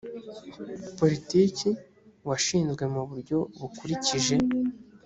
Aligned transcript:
politiki 0.99 1.69
washinzwe 2.27 2.83
mu 2.93 3.01
buryo 3.09 3.37
bukurikije 3.59 4.35